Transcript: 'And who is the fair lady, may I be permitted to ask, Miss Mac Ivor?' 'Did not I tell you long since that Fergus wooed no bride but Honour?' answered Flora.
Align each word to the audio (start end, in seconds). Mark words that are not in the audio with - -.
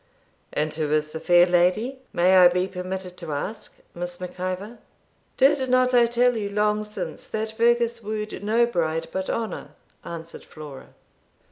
'And 0.51 0.73
who 0.73 0.91
is 0.91 1.09
the 1.11 1.19
fair 1.19 1.45
lady, 1.45 1.99
may 2.11 2.35
I 2.35 2.47
be 2.47 2.67
permitted 2.67 3.17
to 3.17 3.33
ask, 3.33 3.77
Miss 3.93 4.19
Mac 4.19 4.39
Ivor?' 4.39 4.79
'Did 5.37 5.69
not 5.69 5.93
I 5.93 6.07
tell 6.07 6.35
you 6.35 6.49
long 6.49 6.83
since 6.83 7.27
that 7.27 7.55
Fergus 7.55 8.01
wooed 8.01 8.43
no 8.43 8.65
bride 8.65 9.09
but 9.11 9.29
Honour?' 9.29 9.75
answered 10.03 10.43
Flora. 10.43 10.95